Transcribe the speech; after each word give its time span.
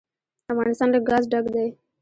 افغانستان 0.51 0.89
له 0.93 0.99
ګاز 1.09 1.23
ډک 1.31 1.45
دی. 1.55 1.67